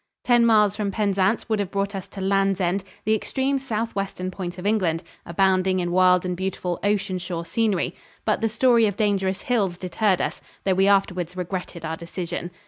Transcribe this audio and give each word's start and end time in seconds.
Ten 0.23 0.47
miles 0.47 0.75
from 0.75 0.89
Penzance 0.89 1.47
would 1.47 1.59
have 1.59 1.69
brought 1.69 1.93
us 1.93 2.07
to 2.07 2.21
Lands 2.21 2.59
End 2.59 2.83
the 3.05 3.13
extreme 3.13 3.59
southwestern 3.59 4.31
point 4.31 4.57
of 4.57 4.65
England, 4.65 5.03
abounding 5.27 5.77
in 5.77 5.91
wild 5.91 6.25
and 6.25 6.35
beautiful 6.35 6.79
ocean 6.83 7.19
shore 7.19 7.45
scenery, 7.45 7.93
but 8.25 8.41
the 8.41 8.49
story 8.49 8.87
of 8.87 8.97
dangerous 8.97 9.43
hills 9.43 9.77
deterred 9.77 10.19
us, 10.19 10.41
though 10.63 10.73
we 10.73 10.87
afterwards 10.87 11.37
regretted 11.37 11.85
our 11.85 11.97
decision. 11.97 12.49